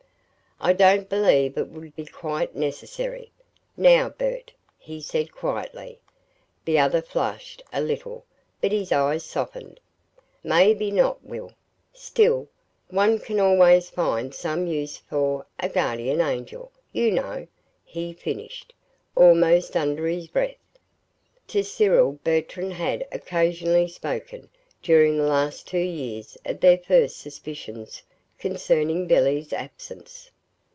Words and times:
"I 0.63 0.73
don't 0.73 1.09
believe 1.09 1.57
it 1.57 1.69
would 1.69 1.95
be 1.95 2.05
quite 2.05 2.55
necessary, 2.55 3.31
NOW, 3.77 4.09
Bert," 4.09 4.51
he 4.77 5.01
said 5.01 5.31
quietly. 5.31 5.97
The 6.65 6.77
other 6.77 7.01
flushed 7.01 7.63
a 7.73 7.81
little, 7.81 8.25
but 8.61 8.71
his 8.71 8.91
eyes 8.91 9.23
softened. 9.25 9.79
"Maybe 10.43 10.91
not, 10.91 11.25
Will; 11.25 11.51
still 11.93 12.47
one 12.89 13.17
can 13.17 13.39
always 13.39 13.89
find 13.89 14.35
some 14.35 14.67
use 14.67 14.97
for 14.97 15.47
a 15.59 15.67
guardian 15.67 16.21
angel, 16.21 16.71
you 16.93 17.09
know," 17.09 17.47
he 17.83 18.13
finished, 18.13 18.71
almost 19.15 19.75
under 19.75 20.05
his 20.05 20.27
breath. 20.27 20.61
To 21.47 21.63
Cyril 21.63 22.19
Bertram 22.23 22.69
had 22.69 23.07
occasionally 23.11 23.87
spoken, 23.87 24.47
during 24.83 25.17
the 25.17 25.23
last 25.25 25.67
two 25.67 25.75
years, 25.79 26.37
of 26.45 26.59
their 26.59 26.77
first 26.77 27.17
suspicions 27.17 28.03
concerning 28.37 29.07
Billy's 29.07 29.53
absence. 29.53 30.29